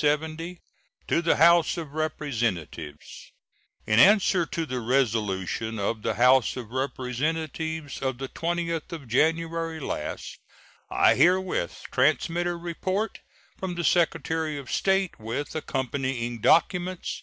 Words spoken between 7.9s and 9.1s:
of the 20th of